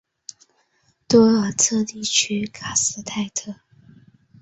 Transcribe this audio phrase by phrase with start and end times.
[1.07, 3.53] 多尔特地区卡斯泰特。